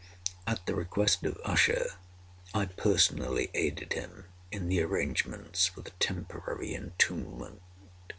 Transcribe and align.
At 0.47 0.65
the 0.65 0.73
request 0.73 1.23
of 1.25 1.37
Usher, 1.45 1.89
I 2.55 2.65
personally 2.65 3.51
aided 3.53 3.93
him 3.93 4.25
in 4.51 4.67
the 4.67 4.81
arrangements 4.81 5.67
for 5.67 5.81
the 5.81 5.91
temporary 5.99 6.73
entombment. 6.73 7.61